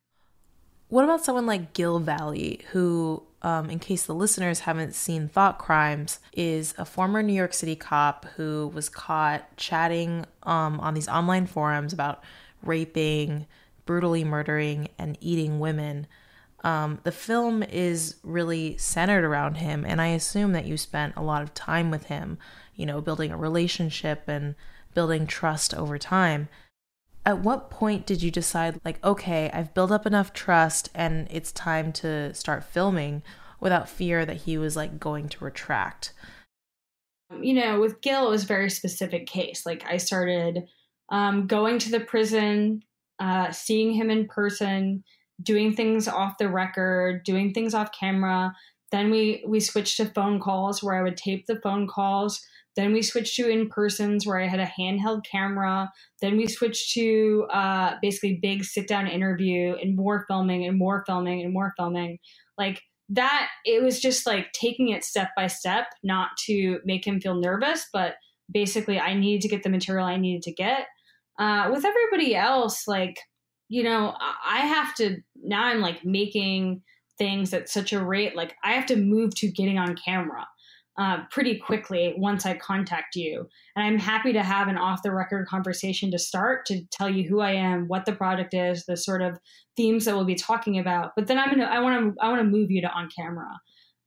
[0.90, 5.60] What about someone like gil valle who um, in case the listeners haven't seen thought
[5.60, 11.08] crimes is a former new york city cop who was caught chatting um, on these
[11.08, 12.24] online forums about
[12.64, 13.46] raping
[13.86, 16.08] brutally murdering and eating women
[16.64, 21.24] um, the film is really centered around him, and I assume that you spent a
[21.24, 22.38] lot of time with him,
[22.76, 24.56] you know, building a relationship and
[24.94, 26.50] building trust over time.
[27.26, 31.52] At what point did you decide, like, okay, I've built up enough trust and it's
[31.52, 33.24] time to start filming
[33.60, 36.14] without fear that he was like going to retract?
[37.40, 39.66] You know, with Gil, it was a very specific case.
[39.66, 40.64] Like, I started
[41.10, 42.82] um, going to the prison,
[43.20, 45.04] uh, seeing him in person
[45.42, 48.54] doing things off the record, doing things off camera.
[48.92, 52.42] Then we we switched to phone calls where I would tape the phone calls.
[52.76, 55.92] Then we switched to in persons where I had a handheld camera.
[56.22, 61.04] Then we switched to uh, basically big sit down interview and more filming and more
[61.06, 62.20] filming and more filming.
[62.58, 67.20] Like that, it was just like taking it step by step, not to make him
[67.20, 68.16] feel nervous, but
[68.52, 70.86] basically I needed to get the material I needed to get.
[71.38, 73.18] Uh, with everybody else, like
[73.70, 76.82] you know, I have to now I'm like making
[77.18, 80.48] things at such a rate, like I have to move to getting on camera
[80.98, 83.48] uh, pretty quickly once I contact you.
[83.76, 87.28] And I'm happy to have an off the record conversation to start to tell you
[87.28, 89.40] who I am, what the product is, the sort of
[89.78, 91.12] themes that we'll be talking about.
[91.16, 93.50] But then I'm gonna I want to I want to move you to on camera.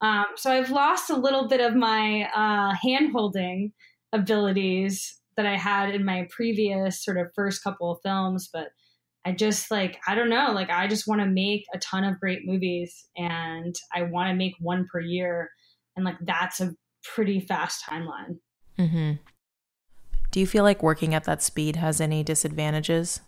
[0.03, 3.73] Um, so I've lost a little bit of my uh, hand holding
[4.13, 8.69] abilities that I had in my previous sort of first couple of films, but
[9.25, 12.19] I just like, I don't know, like I just want to make a ton of
[12.19, 15.51] great movies and I want to make one per year.
[15.97, 18.39] And like that's a pretty fast timeline.
[18.79, 19.13] Mm-hmm.
[20.31, 23.21] Do you feel like working at that speed has any disadvantages?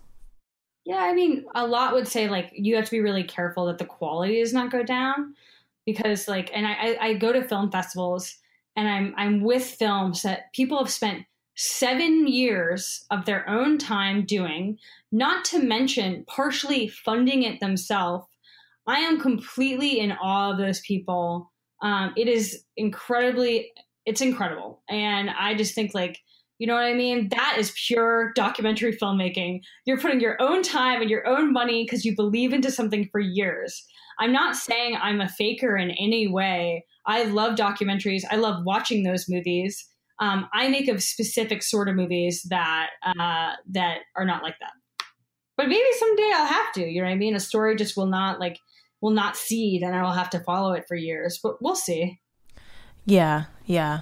[0.85, 3.79] Yeah, I mean, a lot would say like you have to be really careful that
[3.79, 5.35] the quality does not go down
[5.87, 8.37] because like, and I, I go to film festivals
[8.77, 11.25] and I'm I'm with films that people have spent
[11.57, 14.79] seven years of their own time doing,
[15.13, 18.27] not to mention partially funding it themselves.
[18.87, 21.51] I am completely in awe of those people.
[21.83, 23.73] Um, it is incredibly,
[24.05, 24.83] it's incredible.
[24.89, 26.19] And I just think, like,
[26.59, 27.29] you know what I mean?
[27.31, 29.61] That is pure documentary filmmaking.
[29.87, 33.21] You're putting your own time and your own money because you believe into something for
[33.21, 33.85] years.
[34.19, 36.85] I'm not saying I'm a faker in any way.
[37.07, 41.97] I love documentaries, I love watching those movies um, I make a specific sort of
[41.97, 44.73] movies that uh, that are not like that.
[45.57, 46.87] But maybe someday I'll have to.
[46.87, 47.35] You know what I mean?
[47.35, 48.59] A story just will not like
[49.01, 51.39] will not seed, and I will have to follow it for years.
[51.43, 52.21] But we'll see.
[53.05, 54.01] Yeah, yeah.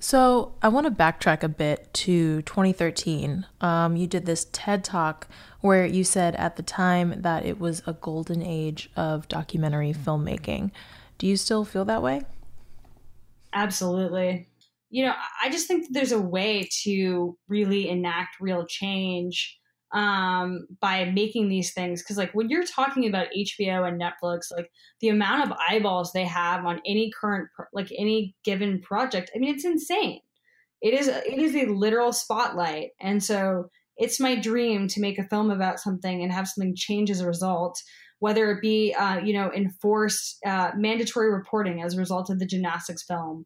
[0.00, 3.46] So I want to backtrack a bit to 2013.
[3.60, 5.26] Um, you did this TED talk
[5.60, 10.70] where you said at the time that it was a golden age of documentary filmmaking.
[11.18, 12.22] Do you still feel that way?
[13.52, 14.47] Absolutely
[14.90, 19.58] you know, I just think there's a way to really enact real change
[19.92, 22.02] um, by making these things.
[22.02, 24.70] Because, like, when you're talking about HBO and Netflix, like
[25.00, 29.54] the amount of eyeballs they have on any current, like any given project, I mean,
[29.54, 30.20] it's insane.
[30.80, 35.24] It is it is a literal spotlight, and so it's my dream to make a
[35.24, 37.82] film about something and have something change as a result.
[38.20, 42.46] Whether it be, uh, you know, enforced uh, mandatory reporting as a result of the
[42.46, 43.44] gymnastics film,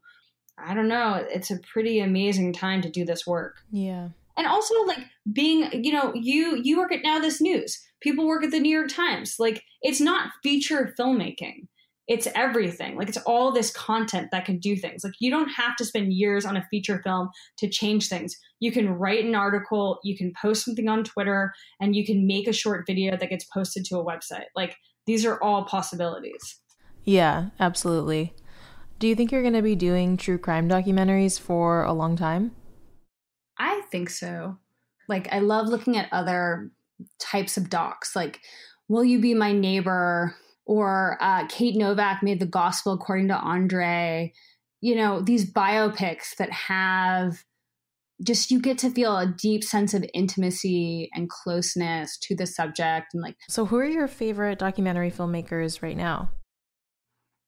[0.57, 3.57] I don't know, it's a pretty amazing time to do this work.
[3.71, 4.09] Yeah.
[4.37, 4.99] And also like
[5.31, 7.81] being, you know, you you work at Now This News.
[8.01, 9.35] People work at the New York Times.
[9.39, 11.67] Like it's not feature filmmaking.
[12.07, 12.97] It's everything.
[12.97, 15.03] Like it's all this content that can do things.
[15.03, 18.35] Like you don't have to spend years on a feature film to change things.
[18.59, 22.47] You can write an article, you can post something on Twitter, and you can make
[22.47, 24.47] a short video that gets posted to a website.
[24.55, 26.59] Like these are all possibilities.
[27.05, 28.33] Yeah, absolutely.
[29.03, 32.53] Do you think you're going to be doing true crime documentaries for a long time?
[33.59, 34.59] I think so.
[35.09, 36.71] Like, I love looking at other
[37.19, 38.15] types of docs.
[38.15, 38.39] Like,
[38.87, 40.33] Will You Be My Neighbor?
[40.65, 44.31] Or uh, Kate Novack made The Gospel According to Andre.
[44.79, 47.43] You know, these biopics that have
[48.25, 53.07] just you get to feel a deep sense of intimacy and closeness to the subject
[53.13, 56.29] and like so who are your favorite documentary filmmakers right now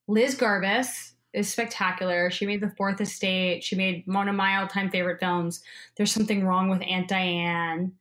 [0.08, 2.32] liz garbus is spectacular.
[2.32, 3.64] She made The Fourth Estate.
[3.64, 5.62] She made of my all time favorite films.
[5.98, 7.92] There's something wrong with Aunt Diane.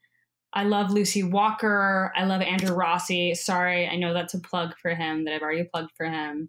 [0.52, 2.12] I love Lucy Walker.
[2.16, 3.34] I love Andrew Rossi.
[3.34, 6.48] Sorry, I know that's a plug for him that I've already plugged for him.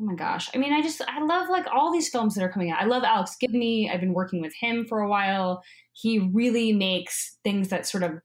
[0.00, 0.48] Oh my gosh.
[0.54, 2.80] I mean, I just, I love like all these films that are coming out.
[2.80, 3.90] I love Alex Gibney.
[3.90, 5.62] I've been working with him for a while.
[5.92, 8.22] He really makes things that sort of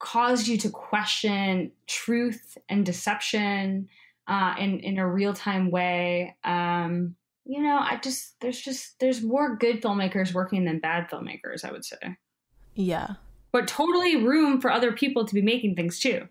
[0.00, 3.88] cause you to question truth and deception
[4.26, 6.36] uh, in, in a real time way.
[6.44, 11.64] Um, you know, I just, there's just, there's more good filmmakers working than bad filmmakers,
[11.64, 12.16] I would say.
[12.74, 13.14] Yeah.
[13.52, 16.28] But totally room for other people to be making things too.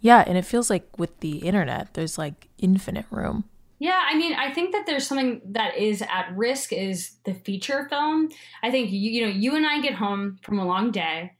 [0.00, 0.24] Yeah.
[0.26, 3.44] And it feels like with the internet, there's like infinite room.
[3.78, 7.88] Yeah, I mean, I think that there's something that is at risk is the feature
[7.88, 8.28] film.
[8.62, 11.32] I think you, you know, you and I get home from a long day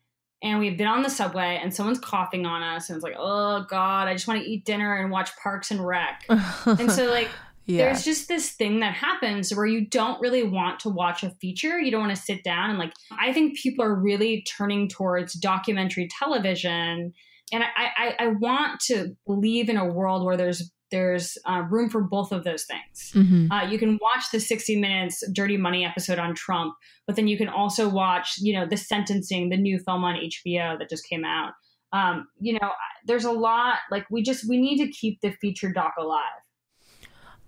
[0.43, 3.65] and we've been on the subway and someone's coughing on us and it's like, "Oh
[3.69, 7.29] god, I just want to eat dinner and watch Parks and Rec." and so like
[7.67, 7.85] yeah.
[7.85, 11.81] there's just this thing that happens where you don't really want to watch a feature.
[11.81, 15.35] You don't want to sit down and like I think people are really turning towards
[15.35, 17.13] documentary television
[17.53, 21.91] and I, I, I want to believe in a world where there's there's uh, room
[21.91, 23.13] for both of those things.
[23.15, 23.51] Mm-hmm.
[23.51, 26.75] Uh, you can watch the 60 Minutes Dirty Money episode on Trump,
[27.09, 30.79] but then you can also watch, you know, the sentencing, the new film on HBO
[30.79, 31.53] that just came out.
[31.93, 32.71] Um, you know,
[33.07, 33.79] there's a lot.
[33.91, 36.41] Like we just we need to keep the feature doc alive.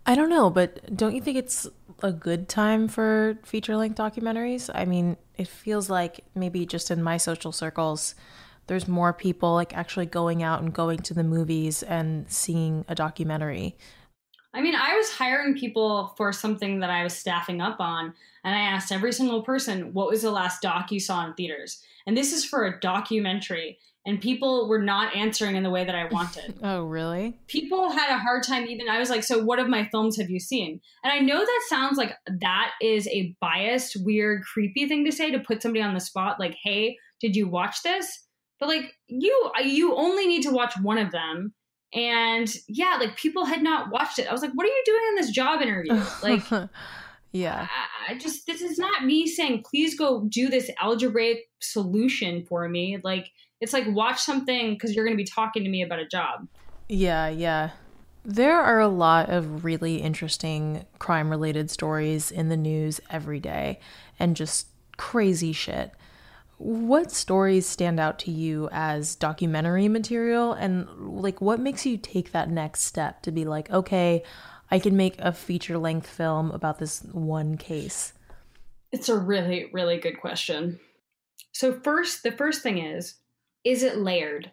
[0.06, 1.66] I don't know, but don't you think it's
[2.02, 4.68] a good time for feature length documentaries?
[4.74, 8.14] I mean, it feels like maybe just in my social circles
[8.66, 12.94] there's more people like actually going out and going to the movies and seeing a
[12.94, 13.76] documentary.
[14.54, 18.54] I mean, I was hiring people for something that I was staffing up on, and
[18.54, 21.82] I asked every single person, what was the last doc you saw in theaters?
[22.06, 25.96] And this is for a documentary, and people were not answering in the way that
[25.96, 26.54] I wanted.
[26.62, 27.36] oh, really?
[27.48, 28.88] People had a hard time even.
[28.88, 30.80] I was like, so what of my films have you seen?
[31.02, 35.32] And I know that sounds like that is a biased, weird, creepy thing to say
[35.32, 38.23] to put somebody on the spot, like, hey, did you watch this?
[38.58, 41.52] But like you you only need to watch one of them.
[41.92, 44.28] And yeah like people had not watched it.
[44.28, 46.00] I was like what are you doing in this job interview?
[46.22, 46.70] Like
[47.32, 47.66] yeah.
[48.08, 52.68] I, I, just this is not me saying please go do this algebraic solution for
[52.68, 52.98] me.
[53.02, 56.06] Like it's like watch something because you're going to be talking to me about a
[56.06, 56.46] job.
[56.88, 57.70] Yeah yeah.
[58.24, 63.80] There are a lot of really interesting crime related stories in the news every day
[64.18, 65.92] and just crazy shit
[66.58, 72.32] what stories stand out to you as documentary material and like what makes you take
[72.32, 74.22] that next step to be like, okay,
[74.70, 78.12] I can make a feature length film about this one case?
[78.92, 80.78] It's a really, really good question.
[81.52, 83.16] So, first, the first thing is
[83.64, 84.50] is it layered?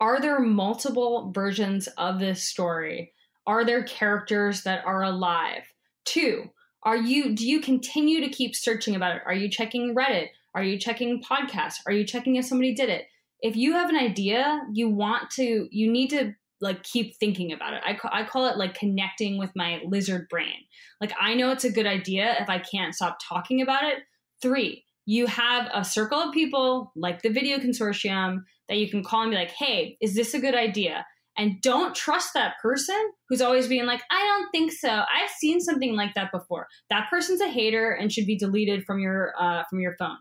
[0.00, 3.12] Are there multiple versions of this story?
[3.46, 5.62] Are there characters that are alive?
[6.04, 6.50] Two,
[6.82, 9.22] are you do you continue to keep searching about it?
[9.26, 10.28] Are you checking Reddit?
[10.56, 11.80] Are you checking podcasts?
[11.86, 13.04] Are you checking if somebody did it?
[13.42, 17.74] If you have an idea, you want to, you need to like keep thinking about
[17.74, 17.82] it.
[17.84, 20.56] I, ca- I call it like connecting with my lizard brain.
[20.98, 23.98] Like I know it's a good idea if I can't stop talking about it.
[24.40, 28.38] Three, you have a circle of people like the video consortium
[28.70, 31.04] that you can call and be like, hey, is this a good idea?
[31.36, 32.96] And don't trust that person
[33.28, 34.88] who's always being like, I don't think so.
[34.88, 36.66] I've seen something like that before.
[36.88, 40.16] That person's a hater and should be deleted from your uh, from your phone.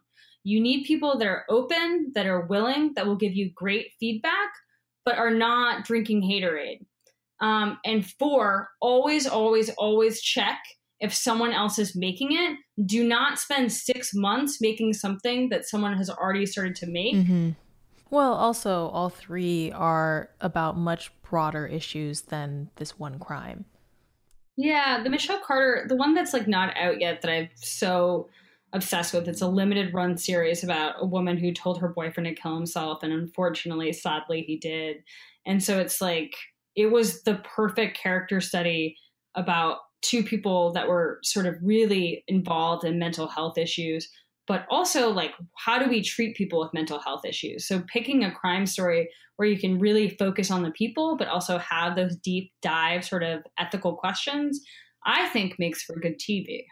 [0.46, 4.52] You need people that are open, that are willing, that will give you great feedback,
[5.04, 6.86] but are not drinking haterade.
[7.42, 10.60] Um, and four, always, always, always check
[11.00, 12.60] if someone else is making it.
[12.86, 17.16] Do not spend six months making something that someone has already started to make.
[17.16, 17.50] Mm-hmm.
[18.12, 23.66] Well, also, all three are about much broader issues than this one crime.
[24.58, 28.30] Yeah, the Michelle Carter, the one that's like not out yet that I've so
[28.76, 29.28] obsessed with.
[29.28, 33.02] It's a limited run series about a woman who told her boyfriend to kill himself,
[33.02, 34.98] and unfortunately, sadly, he did.
[35.46, 36.36] And so it's like
[36.76, 38.98] it was the perfect character study
[39.36, 44.10] about two people that were sort of really involved in mental health issues
[44.48, 48.32] but also like how do we treat people with mental health issues so picking a
[48.32, 52.52] crime story where you can really focus on the people but also have those deep
[52.62, 54.62] dive sort of ethical questions
[55.06, 56.64] i think makes for good tv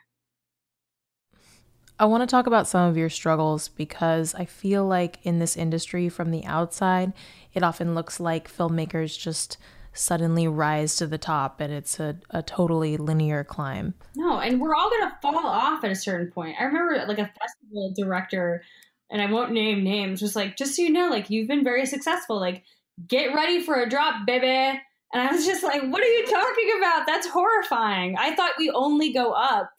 [2.04, 5.56] I want to talk about some of your struggles because I feel like in this
[5.56, 7.14] industry from the outside,
[7.54, 9.58] it often looks like filmmakers just
[9.94, 13.94] suddenly rise to the top and it's a, a totally linear climb.
[14.18, 16.58] No, and we're all going to fall off at a certain point.
[16.60, 18.66] I remember like a festival director,
[19.10, 21.86] and I won't name names, was like, just so you know, like you've been very
[21.86, 22.38] successful.
[22.38, 22.64] Like,
[23.08, 24.78] get ready for a drop, baby.
[25.14, 27.06] And I was just like, what are you talking about?
[27.08, 28.18] That's horrifying.
[28.18, 29.72] I thought we only go up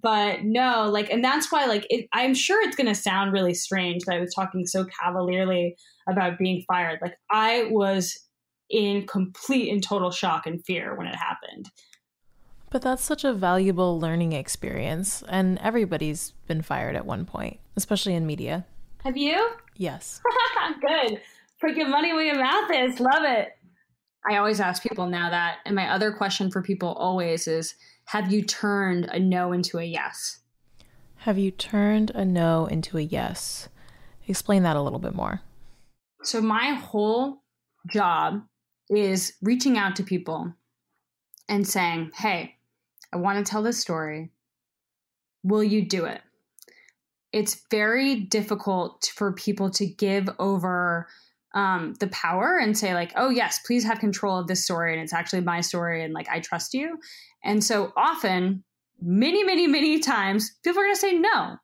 [0.00, 3.54] but no, like, and that's why, like, it, I'm sure it's going to sound really
[3.54, 5.76] strange that I was talking so cavalierly
[6.08, 7.00] about being fired.
[7.02, 8.16] Like, I was
[8.70, 11.70] in complete and total shock and fear when it happened.
[12.70, 18.14] But that's such a valuable learning experience, and everybody's been fired at one point, especially
[18.14, 18.64] in media.
[19.04, 19.50] Have you?
[19.76, 20.22] Yes.
[20.80, 21.20] Good.
[21.60, 22.98] Put your money where your mouth is.
[22.98, 23.50] Love it.
[24.30, 27.74] I always ask people now that, and my other question for people always is
[28.06, 30.40] Have you turned a no into a yes?
[31.16, 33.68] Have you turned a no into a yes?
[34.26, 35.40] Explain that a little bit more.
[36.22, 37.42] So, my whole
[37.90, 38.42] job
[38.90, 40.52] is reaching out to people
[41.48, 42.56] and saying, Hey,
[43.12, 44.30] I want to tell this story.
[45.42, 46.20] Will you do it?
[47.32, 51.08] It's very difficult for people to give over
[51.54, 54.92] um, the power and say, like, oh, yes, please have control of this story.
[54.92, 56.04] And it's actually my story.
[56.04, 56.98] And like, I trust you.
[57.44, 58.64] And so often,
[59.00, 61.56] many, many, many times, people are going to say, no,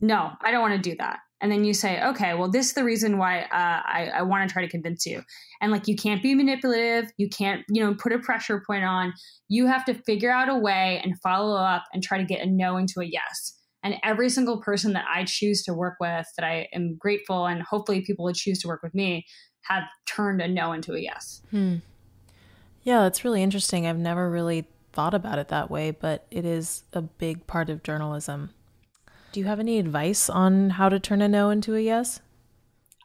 [0.00, 1.20] no, I don't want to do that.
[1.40, 4.48] And then you say okay well this is the reason why uh, i, I want
[4.48, 5.22] to try to convince you.
[5.60, 9.12] And like you can't be manipulative you can't you know put a pressure point on.
[9.48, 12.46] You have to figure out a way and follow up and try to get a
[12.46, 13.58] no into a yes.
[13.82, 17.60] And every single person that i choose to work with that i am grateful and
[17.62, 19.26] hopefully people would choose to work with me
[19.62, 21.42] have turned a no into a yes.
[21.50, 21.76] Hmm.
[22.84, 23.84] yeah that's really interesting.
[23.84, 27.82] I've never really thought about it that way but it is a big part of
[27.82, 28.50] journalism
[29.32, 32.20] do you have any advice on how to turn a no into a yes?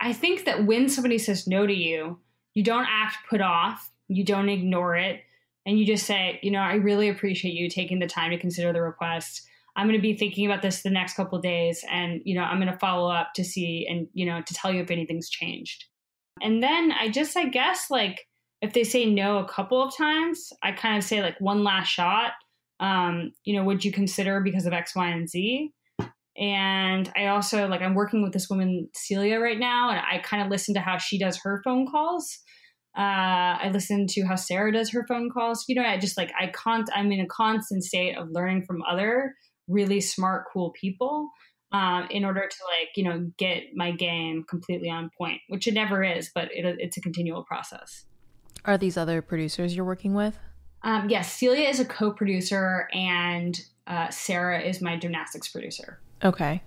[0.01, 2.19] I think that when somebody says no to you,
[2.53, 5.21] you don't act put off, you don't ignore it,
[5.65, 8.73] and you just say, you know, I really appreciate you taking the time to consider
[8.73, 9.47] the request.
[9.77, 12.59] I'm going to be thinking about this the next couple days and, you know, I'm
[12.59, 15.85] going to follow up to see and, you know, to tell you if anything's changed.
[16.41, 18.27] And then I just, I guess, like,
[18.61, 21.87] if they say no a couple of times, I kind of say, like, one last
[21.87, 22.33] shot.
[22.79, 25.71] Um, you know, would you consider because of X, Y, and Z?
[26.37, 30.43] And I also like I'm working with this woman Celia right now, and I kind
[30.43, 32.37] of listen to how she does her phone calls.
[32.95, 35.65] Uh, I listen to how Sarah does her phone calls.
[35.67, 36.87] You know, I just like I can't.
[36.93, 39.33] I'm in a constant state of learning from other
[39.67, 41.29] really smart, cool people
[41.71, 45.73] um, in order to like you know get my game completely on point, which it
[45.73, 48.05] never is, but it, it's a continual process.
[48.65, 50.37] Are these other producers you're working with?
[50.83, 55.99] Um, yes, Celia is a co-producer, and uh, Sarah is my gymnastics producer.
[56.23, 56.61] Okay.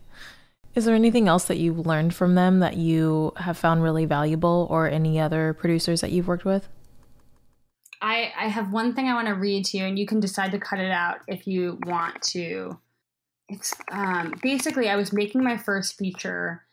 [0.75, 4.69] Is there anything else that you've learned from them that you have found really valuable
[4.71, 6.69] or any other producers that you've worked with?
[8.01, 10.53] I, I have one thing I want to read to you, and you can decide
[10.53, 12.79] to cut it out if you want to.
[13.49, 16.65] It's um, basically, I was making my first feature,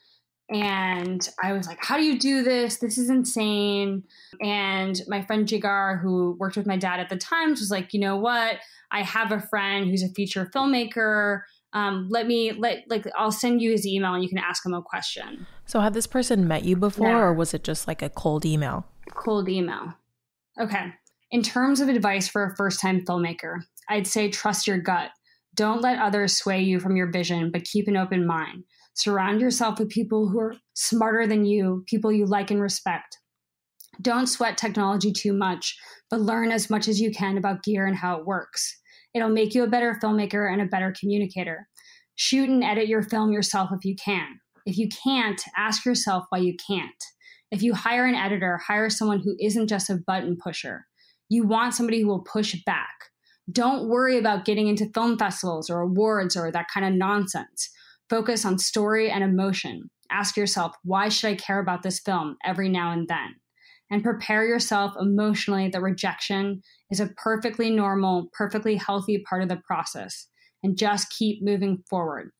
[0.50, 2.78] and I was like, How do you do this?
[2.78, 4.04] This is insane.
[4.41, 8.00] And my friend Jigar, who worked with my dad at the Times, was like, You
[8.00, 8.58] know what?
[8.91, 11.41] I have a friend who's a feature filmmaker
[11.74, 14.74] um, let me let like I'll send you his email and you can ask him
[14.74, 15.45] a question.
[15.66, 18.86] So had this person met you before or was it just like a cold email?
[19.14, 19.93] Cold email.
[20.60, 20.93] Okay.
[21.30, 25.12] In terms of advice for a first-time filmmaker, I'd say trust your gut.
[25.56, 28.64] Don't let others sway you from your vision, but keep an open mind.
[28.98, 33.20] Surround yourself with people who are smarter than you, people you like and respect.
[34.02, 35.78] Don't sweat technology too much,
[36.10, 38.76] but learn as much as you can about gear and how it works.
[39.14, 41.68] It'll make you a better filmmaker and a better communicator.
[42.16, 44.39] Shoot and edit your film yourself if you can.
[44.66, 47.04] If you can't, ask yourself why you can't.
[47.52, 50.88] If you hire an editor, hire someone who isn't just a button pusher.
[51.30, 52.89] You want somebody who will push back.
[53.52, 57.70] Don't worry about getting into film festivals or awards or that kind of nonsense.
[58.10, 59.89] Focus on story and emotion.
[60.10, 63.36] Ask yourself, why should I care about this film every now and then?
[63.89, 69.62] And prepare yourself emotionally that rejection is a perfectly normal, perfectly healthy part of the
[69.66, 70.28] process,
[70.64, 72.32] and just keep moving forward.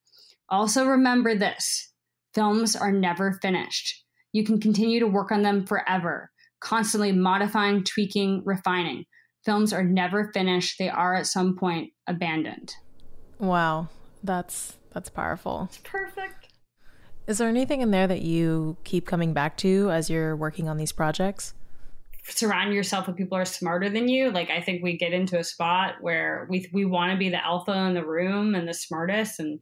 [0.48, 1.92] Also, remember this
[2.34, 4.04] films are never finished.
[4.32, 9.04] You can continue to work on them forever, constantly modifying, tweaking, refining.
[9.44, 12.74] Films are never finished, they are at some point abandoned.
[13.38, 13.88] Wow,
[14.22, 15.68] that's that's powerful.
[15.68, 16.48] It's perfect.
[17.26, 20.76] Is there anything in there that you keep coming back to as you're working on
[20.76, 21.54] these projects?
[22.30, 24.30] surround yourself with people who are smarter than you.
[24.30, 27.44] Like I think we get into a spot where we we want to be the
[27.44, 29.60] alpha in the room and the smartest and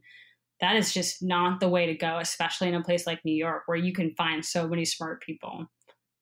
[0.59, 3.63] that is just not the way to go, especially in a place like New York
[3.67, 5.67] where you can find so many smart people.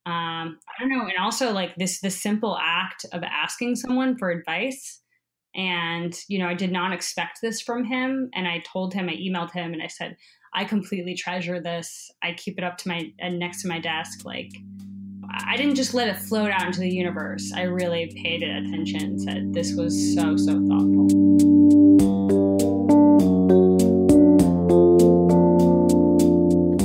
[0.08, 4.30] Um, I don't know, and also like this the simple act of asking someone for
[4.30, 5.01] advice.
[5.56, 8.30] And, you know, I did not expect this from him.
[8.34, 10.18] And I told him, I emailed him and I said,
[10.53, 12.12] I completely treasure this.
[12.24, 14.26] I keep it up to my uh, next to my desk.
[14.26, 14.51] Like,
[15.30, 17.51] I didn't just let it float out into the universe.
[17.53, 19.20] I really paid it attention.
[19.20, 21.08] Said this was so so thoughtful.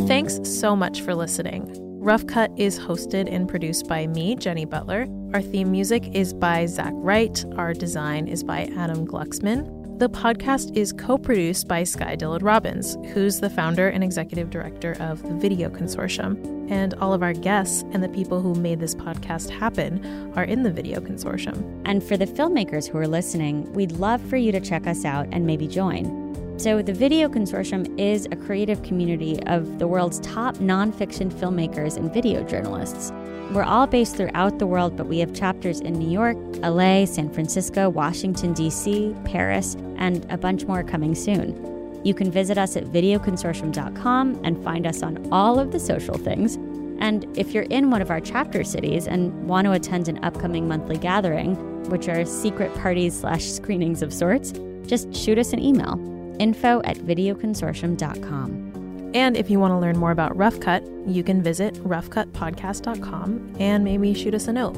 [0.07, 1.90] Thanks so much for listening.
[2.01, 5.07] Rough Cut is hosted and produced by me, Jenny Butler.
[5.35, 7.45] Our theme music is by Zach Wright.
[7.59, 9.99] Our design is by Adam Glucksman.
[9.99, 14.97] The podcast is co produced by Sky Dylan Robbins, who's the founder and executive director
[14.99, 16.71] of the Video Consortium.
[16.71, 20.63] And all of our guests and the people who made this podcast happen are in
[20.63, 21.83] the Video Consortium.
[21.85, 25.29] And for the filmmakers who are listening, we'd love for you to check us out
[25.33, 26.30] and maybe join.
[26.61, 32.13] So, the Video Consortium is a creative community of the world's top nonfiction filmmakers and
[32.13, 33.13] video journalists.
[33.53, 37.33] We're all based throughout the world, but we have chapters in New York, LA, San
[37.33, 42.05] Francisco, Washington, D.C., Paris, and a bunch more coming soon.
[42.05, 46.57] You can visit us at videoconsortium.com and find us on all of the social things.
[46.99, 50.69] And if you're in one of our chapter cities and want to attend an upcoming
[50.69, 51.55] monthly gathering,
[51.89, 54.53] which are secret parties slash screenings of sorts,
[54.85, 55.99] just shoot us an email
[56.41, 59.13] info at videoconsortium.com.
[59.15, 63.85] And if you want to learn more about Rough Cut, you can visit roughcutpodcast.com and
[63.85, 64.77] maybe shoot us a note.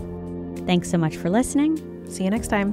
[0.67, 2.11] Thanks so much for listening.
[2.11, 2.73] See you next time.